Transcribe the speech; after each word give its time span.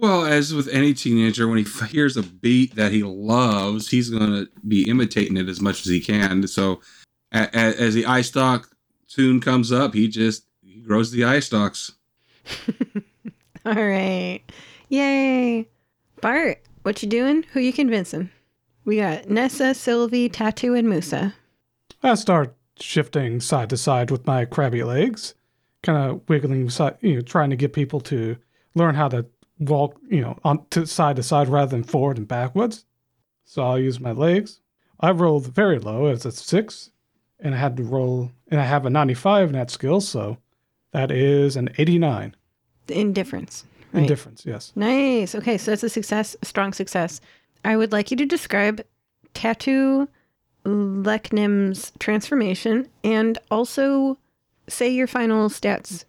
Well, 0.00 0.24
as 0.24 0.54
with 0.54 0.68
any 0.68 0.94
teenager, 0.94 1.48
when 1.48 1.58
he 1.58 1.64
hears 1.88 2.16
a 2.16 2.22
beat 2.22 2.76
that 2.76 2.92
he 2.92 3.02
loves, 3.02 3.90
he's 3.90 4.10
going 4.10 4.30
to 4.30 4.48
be 4.66 4.88
imitating 4.88 5.36
it 5.36 5.48
as 5.48 5.60
much 5.60 5.80
as 5.80 5.86
he 5.86 6.00
can. 6.00 6.46
So, 6.46 6.80
a- 7.32 7.48
a- 7.52 7.80
as 7.80 7.94
the 7.94 8.06
eye 8.06 8.22
stalk 8.22 8.70
tune 9.08 9.40
comes 9.40 9.72
up, 9.72 9.94
he 9.94 10.06
just 10.08 10.44
he 10.62 10.80
grows 10.80 11.10
the 11.10 11.24
eye 11.24 11.40
stalks. 11.40 11.92
All 13.66 13.74
right. 13.74 14.40
Yay. 14.88 15.68
Bart, 16.20 16.62
what 16.82 17.02
you 17.02 17.08
doing? 17.08 17.44
Who 17.52 17.60
you 17.60 17.72
convincing? 17.72 18.30
We 18.84 18.96
got 18.98 19.28
Nessa, 19.28 19.74
Sylvie, 19.74 20.28
Tattoo, 20.28 20.74
and 20.74 20.88
Musa. 20.88 21.34
I 22.02 22.14
start 22.14 22.54
shifting 22.80 23.40
side 23.40 23.68
to 23.70 23.76
side 23.76 24.10
with 24.10 24.26
my 24.26 24.44
crabby 24.44 24.82
legs, 24.82 25.34
kind 25.82 26.10
of 26.10 26.20
wiggling, 26.28 26.70
side, 26.70 26.96
you 27.00 27.16
know, 27.16 27.20
trying 27.20 27.50
to 27.50 27.56
get 27.56 27.72
people 27.72 28.00
to 28.02 28.36
learn 28.74 28.94
how 28.94 29.08
to 29.08 29.26
walk, 29.58 29.98
you 30.08 30.20
know, 30.20 30.38
on 30.44 30.64
to 30.70 30.86
side 30.86 31.16
to 31.16 31.22
side 31.22 31.48
rather 31.48 31.70
than 31.70 31.82
forward 31.84 32.18
and 32.18 32.28
backwards. 32.28 32.84
So 33.44 33.62
I'll 33.62 33.78
use 33.78 33.98
my 34.00 34.12
legs. 34.12 34.60
I 35.00 35.10
rolled 35.12 35.46
very 35.54 35.78
low 35.78 36.06
as 36.06 36.26
a 36.26 36.32
six, 36.32 36.90
and 37.40 37.54
I 37.54 37.58
had 37.58 37.76
to 37.76 37.82
roll, 37.82 38.30
and 38.50 38.60
I 38.60 38.64
have 38.64 38.84
a 38.84 38.90
95 38.90 39.48
in 39.50 39.54
that 39.54 39.70
skill, 39.70 40.00
so 40.00 40.38
that 40.92 41.10
is 41.10 41.56
an 41.56 41.70
89 41.78 42.34
The 42.88 42.98
indifference. 43.00 43.64
in 43.92 44.00
Right. 44.00 44.08
difference. 44.08 44.44
Yes. 44.44 44.72
Nice. 44.76 45.34
Okay, 45.34 45.56
so 45.56 45.70
that's 45.70 45.82
a 45.82 45.88
success, 45.88 46.36
a 46.42 46.44
strong 46.46 46.72
success. 46.72 47.20
I 47.64 47.76
would 47.76 47.90
like 47.92 48.10
you 48.10 48.16
to 48.18 48.26
describe 48.26 48.82
Tattoo 49.34 50.08
Leknim's 50.66 51.92
transformation 51.98 52.88
and 53.04 53.38
also 53.50 54.18
say 54.68 54.88
your 54.90 55.06
final 55.06 55.48
stats. 55.48 56.04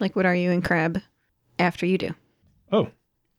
Like, 0.00 0.16
what 0.16 0.26
are 0.26 0.34
you 0.34 0.50
in 0.50 0.62
Crab 0.62 1.02
after 1.58 1.84
you 1.86 1.98
do? 1.98 2.14
Oh, 2.72 2.88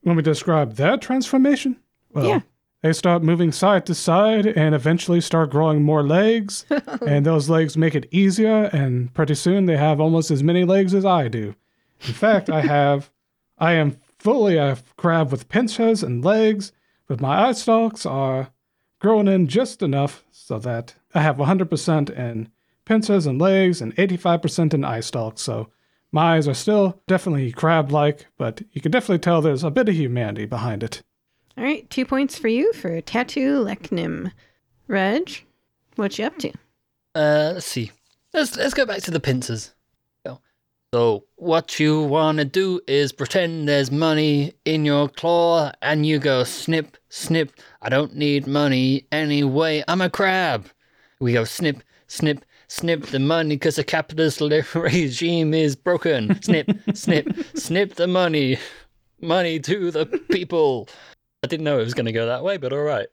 want 0.04 0.18
me 0.18 0.24
describe 0.24 0.76
that 0.76 1.02
transformation? 1.02 1.78
Well, 2.14 2.26
Yeah. 2.26 2.40
They 2.82 2.94
start 2.94 3.24
moving 3.24 3.52
side 3.52 3.86
to 3.88 3.94
side 3.96 4.46
and 4.46 4.74
eventually 4.74 5.20
start 5.20 5.52
growing 5.52 5.84
more 5.84 6.02
legs. 6.02 6.66
and 7.06 7.26
those 7.26 7.50
legs 7.50 7.76
make 7.76 7.94
it 7.94 8.08
easier. 8.10 8.70
And 8.72 9.14
pretty 9.14 9.36
soon 9.36 9.66
they 9.66 9.76
have 9.76 10.00
almost 10.00 10.32
as 10.32 10.44
many 10.44 10.64
legs 10.64 10.94
as 10.94 11.04
I 11.04 11.28
do. 11.28 11.56
In 12.08 12.14
fact, 12.14 12.50
I 12.50 12.62
have, 12.76 13.12
I 13.58 13.74
am 13.74 13.98
fully 14.18 14.56
a 14.56 14.78
crab 14.96 15.30
with 15.30 15.50
pincers 15.50 16.04
and 16.04 16.24
legs, 16.24 16.72
but 17.06 17.20
my 17.20 17.48
eye 17.50 17.52
stalks 17.52 18.06
are 18.06 18.50
grown 19.00 19.28
in 19.28 19.48
just 19.48 19.82
enough 19.82 20.24
so 20.32 20.58
that 20.60 20.96
I 21.14 21.22
have 21.22 21.36
100% 21.36 22.10
in 22.12 22.50
pincers 22.86 23.26
and 23.26 23.42
legs 23.42 23.82
and 23.82 23.94
85% 23.98 24.74
in 24.74 24.86
eye 24.86 25.02
stalks. 25.02 25.42
So 25.42 25.70
my 26.12 26.36
eyes 26.36 26.48
are 26.48 26.54
still 26.54 27.02
definitely 27.08 27.52
crab 27.52 27.92
like, 27.92 28.28
but 28.38 28.62
you 28.72 28.82
can 28.82 28.92
definitely 28.92 29.20
tell 29.20 29.42
there's 29.42 29.64
a 29.64 29.72
bit 29.72 29.90
of 29.90 29.96
humanity 29.96 30.46
behind 30.46 30.84
it. 30.84 31.02
All 31.58 31.64
right, 31.64 31.90
two 31.90 32.06
points 32.06 32.38
for 32.38 32.48
you 32.48 32.72
for 32.74 33.00
Tattoo 33.02 33.64
Leknim. 33.64 34.32
Reg, 34.88 35.46
what 35.96 36.18
you 36.18 36.26
up 36.26 36.38
to? 36.40 36.50
Uh, 37.16 37.52
let's 37.56 37.66
see. 37.66 37.92
Let's 38.34 38.56
let's 38.56 38.74
go 38.74 38.86
back 38.86 39.02
to 39.04 39.12
the 39.12 39.20
pincers. 39.20 39.74
So- 40.26 40.40
So 40.94 41.26
what 41.36 41.80
you 41.80 42.02
want 42.02 42.38
to 42.40 42.46
do 42.46 42.80
is 42.88 43.12
pretend 43.12 43.68
there's 43.68 43.92
money 43.92 44.54
in 44.66 44.86
your 44.86 45.10
claw, 45.10 45.72
and 45.82 46.06
you 46.06 46.18
go 46.20 46.44
snip, 46.44 46.98
snip. 47.10 47.52
I 47.82 47.90
don't 47.90 48.16
need 48.16 48.48
money 48.48 49.06
anyway. 49.12 49.84
I'm 49.88 50.02
a 50.02 50.10
crab. 50.10 50.68
We 51.20 51.34
go 51.34 51.44
snip, 51.44 51.84
snip, 52.08 52.46
snip 52.70 53.08
the 53.08 53.20
money 53.20 53.56
because 53.56 53.76
the 53.76 53.84
capitalist 53.84 54.40
regime 54.76 55.54
is 55.54 55.76
broken. 55.76 56.42
Snip, 56.42 56.70
snip, 56.94 57.28
snip 57.56 57.96
the 57.96 58.08
money. 58.08 58.58
Money 59.22 59.60
to 59.60 59.92
the 59.92 60.06
people. 60.32 60.88
I 61.44 61.48
didn't 61.48 61.66
know 61.66 61.80
it 61.80 61.84
was 61.84 61.94
going 61.94 62.06
to 62.06 62.14
go 62.14 62.28
that 62.28 62.44
way, 62.44 62.58
but 62.58 62.72
all 62.72 62.80
right. 62.80 63.08